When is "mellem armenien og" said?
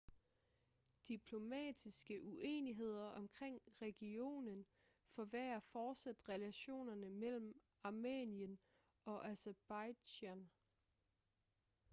7.09-9.29